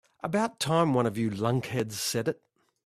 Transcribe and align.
About 0.23 0.59
time 0.59 0.95
one 0.95 1.05
of 1.05 1.15
you 1.15 1.29
lunkheads 1.29 1.93
said 1.93 2.27
it. 2.27 2.41